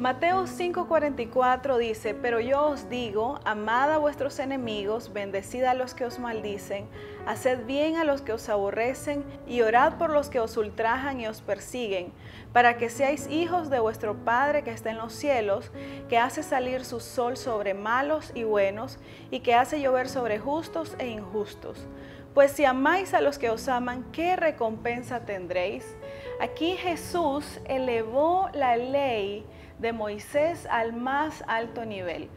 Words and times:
Mateo 0.00 0.46
5:44 0.46 1.76
dice, 1.76 2.14
pero 2.14 2.40
yo 2.40 2.68
os 2.68 2.88
digo, 2.88 3.38
amad 3.44 3.92
a 3.92 3.98
vuestros 3.98 4.38
enemigos, 4.38 5.12
bendecid 5.12 5.64
a 5.64 5.74
los 5.74 5.92
que 5.92 6.06
os 6.06 6.18
maldicen, 6.18 6.88
haced 7.26 7.66
bien 7.66 7.96
a 7.96 8.04
los 8.04 8.22
que 8.22 8.32
os 8.32 8.48
aborrecen 8.48 9.22
y 9.46 9.60
orad 9.60 9.98
por 9.98 10.08
los 10.08 10.30
que 10.30 10.40
os 10.40 10.56
ultrajan 10.56 11.20
y 11.20 11.26
os 11.26 11.42
persiguen, 11.42 12.14
para 12.54 12.78
que 12.78 12.88
seáis 12.88 13.28
hijos 13.28 13.68
de 13.68 13.78
vuestro 13.78 14.24
Padre 14.24 14.64
que 14.64 14.70
está 14.70 14.88
en 14.88 14.96
los 14.96 15.12
cielos, 15.12 15.70
que 16.08 16.16
hace 16.16 16.42
salir 16.42 16.86
su 16.86 17.00
sol 17.00 17.36
sobre 17.36 17.74
malos 17.74 18.32
y 18.34 18.44
buenos, 18.44 18.98
y 19.30 19.40
que 19.40 19.54
hace 19.54 19.82
llover 19.82 20.08
sobre 20.08 20.38
justos 20.38 20.96
e 20.98 21.08
injustos. 21.08 21.86
Pues 22.32 22.52
si 22.52 22.64
amáis 22.64 23.12
a 23.12 23.20
los 23.20 23.38
que 23.38 23.50
os 23.50 23.68
aman, 23.68 24.06
¿qué 24.12 24.36
recompensa 24.36 25.26
tendréis? 25.26 25.94
Aquí 26.40 26.78
Jesús 26.78 27.60
elevó 27.66 28.48
la 28.54 28.76
ley 28.78 29.44
de 29.80 29.92
Moisés 29.92 30.66
al 30.70 30.92
más 30.92 31.42
alto 31.46 31.84
nivel. 31.84 32.28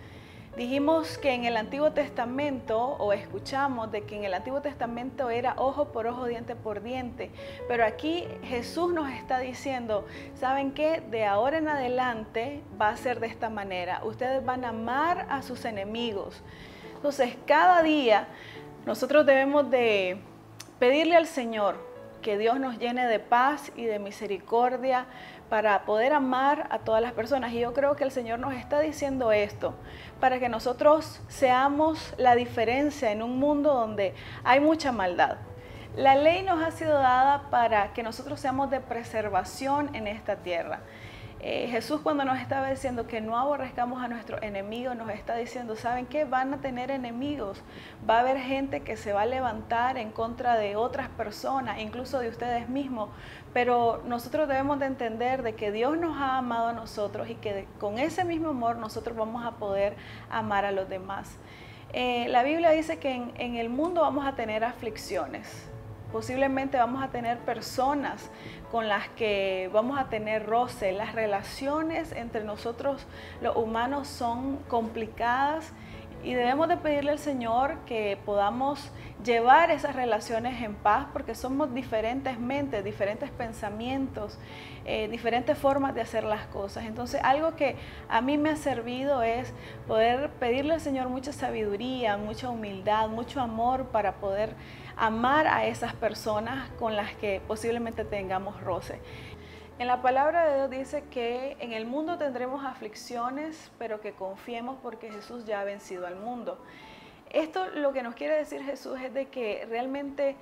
Dijimos 0.55 1.17
que 1.17 1.33
en 1.33 1.45
el 1.45 1.57
Antiguo 1.57 1.93
Testamento, 1.93 2.79
o 2.79 3.11
escuchamos 3.11 3.91
de 3.91 4.03
que 4.03 4.15
en 4.15 4.23
el 4.23 4.35
Antiguo 4.35 4.61
Testamento 4.61 5.31
era 5.31 5.55
ojo 5.57 5.85
por 5.85 6.05
ojo, 6.05 6.27
diente 6.27 6.55
por 6.55 6.83
diente, 6.83 7.31
pero 7.67 7.83
aquí 7.83 8.27
Jesús 8.43 8.93
nos 8.93 9.11
está 9.11 9.39
diciendo, 9.39 10.05
¿saben 10.35 10.71
qué? 10.71 11.01
De 11.09 11.25
ahora 11.25 11.57
en 11.57 11.67
adelante 11.67 12.61
va 12.79 12.89
a 12.89 12.97
ser 12.97 13.19
de 13.19 13.27
esta 13.27 13.49
manera. 13.49 14.01
Ustedes 14.03 14.45
van 14.45 14.63
a 14.63 14.69
amar 14.69 15.25
a 15.27 15.41
sus 15.41 15.65
enemigos. 15.65 16.43
Entonces, 16.95 17.35
cada 17.47 17.81
día 17.81 18.27
nosotros 18.85 19.25
debemos 19.25 19.71
de 19.71 20.19
pedirle 20.77 21.15
al 21.15 21.25
Señor 21.25 21.92
que 22.23 22.39
Dios 22.39 22.59
nos 22.59 22.79
llene 22.79 23.05
de 23.05 23.19
paz 23.19 23.71
y 23.75 23.83
de 23.83 23.99
misericordia 23.99 25.05
para 25.49 25.85
poder 25.85 26.13
amar 26.13 26.67
a 26.71 26.79
todas 26.79 27.03
las 27.03 27.13
personas. 27.13 27.53
Y 27.53 27.59
yo 27.59 27.73
creo 27.73 27.95
que 27.95 28.03
el 28.03 28.09
Señor 28.09 28.39
nos 28.39 28.55
está 28.55 28.79
diciendo 28.79 29.31
esto, 29.31 29.75
para 30.19 30.39
que 30.39 30.49
nosotros 30.49 31.21
seamos 31.27 32.15
la 32.17 32.33
diferencia 32.33 33.11
en 33.11 33.21
un 33.21 33.37
mundo 33.37 33.71
donde 33.71 34.15
hay 34.43 34.59
mucha 34.59 34.91
maldad. 34.91 35.37
La 35.95 36.15
ley 36.15 36.41
nos 36.41 36.63
ha 36.63 36.71
sido 36.71 36.93
dada 36.93 37.51
para 37.51 37.93
que 37.93 38.01
nosotros 38.01 38.39
seamos 38.39 38.71
de 38.71 38.79
preservación 38.79 39.95
en 39.95 40.07
esta 40.07 40.37
tierra. 40.37 40.79
Eh, 41.45 41.67
Jesús 41.69 41.99
cuando 41.99 42.23
nos 42.23 42.39
estaba 42.39 42.69
diciendo 42.69 43.05
que 43.05 43.19
no 43.19 43.37
aborrezcamos 43.37 44.01
a 44.01 44.07
nuestros 44.07 44.41
enemigos, 44.43 44.95
nos 44.95 45.09
está 45.09 45.35
diciendo, 45.35 45.75
¿saben 45.75 46.05
qué? 46.05 46.23
Van 46.23 46.53
a 46.53 46.61
tener 46.61 46.89
enemigos, 46.89 47.61
va 48.09 48.15
a 48.15 48.19
haber 48.21 48.37
gente 48.37 48.79
que 48.79 48.95
se 48.95 49.11
va 49.11 49.23
a 49.23 49.25
levantar 49.25 49.97
en 49.97 50.11
contra 50.11 50.55
de 50.55 50.77
otras 50.77 51.09
personas, 51.09 51.79
incluso 51.79 52.19
de 52.19 52.29
ustedes 52.29 52.69
mismos, 52.69 53.09
pero 53.51 54.01
nosotros 54.05 54.47
debemos 54.47 54.79
de 54.79 54.85
entender 54.85 55.43
de 55.43 55.53
que 55.53 55.73
Dios 55.73 55.97
nos 55.97 56.15
ha 56.15 56.37
amado 56.37 56.69
a 56.69 56.73
nosotros 56.73 57.29
y 57.29 57.35
que 57.35 57.67
con 57.77 57.99
ese 57.99 58.23
mismo 58.23 58.51
amor 58.51 58.77
nosotros 58.77 59.17
vamos 59.17 59.45
a 59.45 59.51
poder 59.51 59.97
amar 60.29 60.63
a 60.63 60.71
los 60.71 60.87
demás. 60.87 61.37
Eh, 61.91 62.25
la 62.29 62.43
Biblia 62.43 62.69
dice 62.69 62.99
que 62.99 63.11
en, 63.11 63.33
en 63.35 63.55
el 63.55 63.67
mundo 63.67 63.99
vamos 63.99 64.25
a 64.25 64.35
tener 64.35 64.63
aflicciones, 64.63 65.69
posiblemente 66.13 66.77
vamos 66.77 67.03
a 67.03 67.07
tener 67.07 67.39
personas 67.39 68.29
con 68.71 68.87
las 68.87 69.09
que 69.09 69.69
vamos 69.73 69.99
a 69.99 70.09
tener 70.09 70.45
roce. 70.45 70.93
Las 70.93 71.13
relaciones 71.13 72.11
entre 72.13 72.43
nosotros 72.43 73.05
los 73.41 73.57
humanos 73.57 74.07
son 74.07 74.57
complicadas 74.69 75.73
y 76.23 76.33
debemos 76.33 76.69
de 76.69 76.77
pedirle 76.77 77.11
al 77.11 77.19
Señor 77.19 77.77
que 77.85 78.17
podamos 78.25 78.91
llevar 79.23 79.71
esas 79.71 79.95
relaciones 79.95 80.61
en 80.61 80.73
paz 80.75 81.07
porque 81.11 81.35
somos 81.35 81.73
diferentes 81.73 82.39
mentes, 82.39 82.83
diferentes 82.83 83.29
pensamientos, 83.29 84.37
eh, 84.85 85.07
diferentes 85.09 85.57
formas 85.57 85.93
de 85.95 86.01
hacer 86.01 86.23
las 86.23 86.45
cosas. 86.47 86.85
Entonces 86.85 87.21
algo 87.23 87.55
que 87.55 87.75
a 88.09 88.21
mí 88.21 88.37
me 88.37 88.51
ha 88.51 88.55
servido 88.55 89.21
es 89.21 89.53
poder 89.87 90.29
pedirle 90.31 90.75
al 90.75 90.81
Señor 90.81 91.09
mucha 91.09 91.33
sabiduría, 91.33 92.17
mucha 92.17 92.49
humildad, 92.49 93.09
mucho 93.09 93.41
amor 93.41 93.87
para 93.87 94.13
poder 94.13 94.55
amar 94.95 95.47
a 95.47 95.65
esas 95.65 95.93
personas 95.93 96.69
con 96.79 96.95
las 96.95 97.13
que 97.15 97.41
posiblemente 97.47 98.05
tengamos 98.05 98.61
roce. 98.61 98.99
En 99.79 99.87
la 99.87 100.03
palabra 100.03 100.45
de 100.45 100.55
Dios 100.55 100.69
dice 100.69 101.03
que 101.09 101.57
en 101.59 101.73
el 101.73 101.87
mundo 101.87 102.19
tendremos 102.19 102.63
aflicciones, 102.63 103.71
pero 103.79 104.01
que 104.01 104.13
confiemos 104.13 104.77
porque 104.83 105.11
Jesús 105.11 105.45
ya 105.45 105.61
ha 105.61 105.63
vencido 105.63 106.05
al 106.05 106.15
mundo. 106.15 106.59
Esto 107.31 107.67
lo 107.69 107.91
que 107.91 108.03
nos 108.03 108.13
quiere 108.13 108.35
decir 108.35 108.63
Jesús 108.63 108.99
es 109.01 109.11
de 109.15 109.29
que 109.29 109.65
realmente 109.67 110.35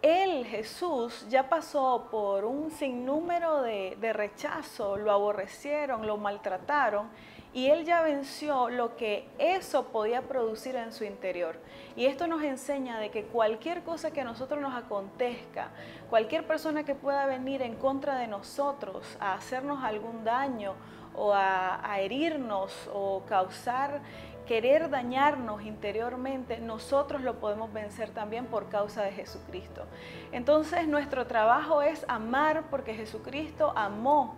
Él, 0.00 0.46
Jesús, 0.46 1.26
ya 1.28 1.48
pasó 1.48 2.06
por 2.08 2.44
un 2.44 2.70
sinnúmero 2.70 3.62
de, 3.62 3.96
de 4.00 4.12
rechazo, 4.12 4.96
lo 4.96 5.10
aborrecieron, 5.10 6.06
lo 6.06 6.16
maltrataron 6.16 7.08
y 7.54 7.68
él 7.68 7.84
ya 7.84 8.02
venció 8.02 8.68
lo 8.68 8.96
que 8.96 9.28
eso 9.38 9.86
podía 9.86 10.22
producir 10.22 10.76
en 10.76 10.92
su 10.92 11.04
interior. 11.04 11.56
Y 11.96 12.06
esto 12.06 12.26
nos 12.26 12.42
enseña 12.42 12.98
de 12.98 13.10
que 13.10 13.24
cualquier 13.24 13.82
cosa 13.82 14.10
que 14.10 14.20
a 14.20 14.24
nosotros 14.24 14.60
nos 14.60 14.74
acontezca, 14.74 15.68
cualquier 16.10 16.46
persona 16.46 16.84
que 16.84 16.94
pueda 16.94 17.26
venir 17.26 17.62
en 17.62 17.74
contra 17.74 18.16
de 18.18 18.26
nosotros 18.26 19.16
a 19.20 19.34
hacernos 19.34 19.82
algún 19.82 20.24
daño 20.24 20.74
o 21.14 21.32
a, 21.32 21.90
a 21.90 22.00
herirnos 22.00 22.72
o 22.92 23.22
causar 23.26 24.02
querer 24.48 24.88
dañarnos 24.88 25.62
interiormente, 25.62 26.58
nosotros 26.58 27.20
lo 27.20 27.38
podemos 27.38 27.70
vencer 27.70 28.08
también 28.10 28.46
por 28.46 28.70
causa 28.70 29.02
de 29.02 29.12
Jesucristo. 29.12 29.84
Entonces 30.32 30.88
nuestro 30.88 31.26
trabajo 31.26 31.82
es 31.82 32.06
amar 32.08 32.64
porque 32.70 32.94
Jesucristo 32.94 33.74
amó. 33.76 34.36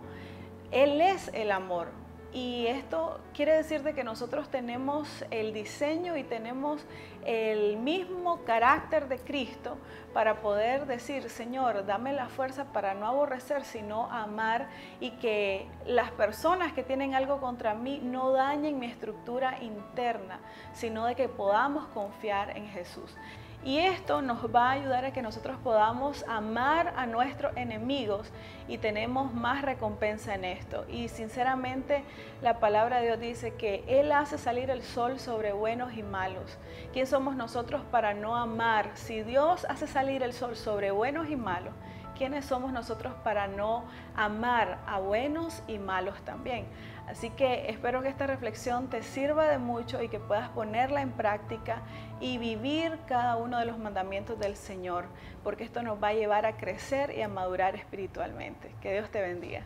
Él 0.69 0.99
es 0.99 1.29
el 1.33 1.49
amor. 1.49 2.00
Y 2.33 2.67
esto 2.67 3.19
quiere 3.33 3.57
decir 3.57 3.83
de 3.83 3.93
que 3.93 4.05
nosotros 4.05 4.49
tenemos 4.49 5.25
el 5.31 5.51
diseño 5.51 6.15
y 6.15 6.23
tenemos 6.23 6.85
el 7.25 7.75
mismo 7.75 8.43
carácter 8.45 9.09
de 9.09 9.19
Cristo 9.19 9.77
para 10.13 10.41
poder 10.41 10.85
decir, 10.85 11.29
Señor, 11.29 11.85
dame 11.85 12.13
la 12.13 12.29
fuerza 12.29 12.71
para 12.71 12.93
no 12.93 13.05
aborrecer, 13.05 13.65
sino 13.65 14.09
amar 14.09 14.69
y 15.01 15.11
que 15.11 15.67
las 15.85 16.11
personas 16.11 16.71
que 16.71 16.83
tienen 16.83 17.15
algo 17.15 17.41
contra 17.41 17.73
mí 17.73 17.99
no 18.01 18.31
dañen 18.31 18.79
mi 18.79 18.85
estructura 18.85 19.61
interna, 19.61 20.39
sino 20.73 21.05
de 21.05 21.15
que 21.15 21.27
podamos 21.27 21.87
confiar 21.87 22.55
en 22.55 22.69
Jesús. 22.69 23.13
Y 23.63 23.77
esto 23.77 24.23
nos 24.23 24.43
va 24.53 24.69
a 24.69 24.71
ayudar 24.71 25.05
a 25.05 25.13
que 25.13 25.21
nosotros 25.21 25.55
podamos 25.63 26.25
amar 26.27 26.93
a 26.97 27.05
nuestros 27.05 27.55
enemigos 27.55 28.31
y 28.67 28.79
tenemos 28.79 29.33
más 29.35 29.61
recompensa 29.61 30.33
en 30.33 30.45
esto. 30.45 30.85
Y 30.89 31.09
sinceramente 31.09 32.03
la 32.41 32.59
palabra 32.59 32.97
de 32.99 33.05
Dios 33.05 33.19
dice 33.19 33.53
que 33.53 33.83
Él 33.87 34.11
hace 34.11 34.39
salir 34.39 34.71
el 34.71 34.81
sol 34.81 35.19
sobre 35.19 35.53
buenos 35.53 35.93
y 35.93 36.01
malos. 36.01 36.57
¿Quién 36.91 37.05
somos 37.05 37.35
nosotros 37.35 37.83
para 37.91 38.15
no 38.15 38.35
amar? 38.35 38.89
Si 38.95 39.21
Dios 39.21 39.67
hace 39.69 39.85
salir 39.85 40.23
el 40.23 40.33
sol 40.33 40.55
sobre 40.55 40.89
buenos 40.89 41.29
y 41.29 41.35
malos, 41.35 41.73
¿quiénes 42.21 42.45
somos 42.45 42.71
nosotros 42.71 43.15
para 43.23 43.47
no 43.47 43.83
amar 44.15 44.77
a 44.85 44.99
buenos 44.99 45.63
y 45.67 45.79
malos 45.79 46.21
también? 46.21 46.67
Así 47.07 47.31
que 47.31 47.67
espero 47.67 48.03
que 48.03 48.09
esta 48.09 48.27
reflexión 48.27 48.91
te 48.91 49.01
sirva 49.01 49.47
de 49.47 49.57
mucho 49.57 50.03
y 50.03 50.07
que 50.07 50.19
puedas 50.19 50.49
ponerla 50.49 51.01
en 51.01 51.13
práctica 51.13 51.81
y 52.19 52.37
vivir 52.37 52.99
cada 53.07 53.37
uno 53.37 53.57
de 53.57 53.65
los 53.65 53.79
mandamientos 53.79 54.37
del 54.37 54.55
Señor, 54.55 55.05
porque 55.43 55.63
esto 55.63 55.81
nos 55.81 55.97
va 56.01 56.09
a 56.09 56.13
llevar 56.13 56.45
a 56.45 56.57
crecer 56.57 57.11
y 57.17 57.23
a 57.23 57.27
madurar 57.27 57.75
espiritualmente. 57.75 58.71
Que 58.81 58.93
Dios 58.93 59.09
te 59.09 59.19
bendiga. 59.19 59.63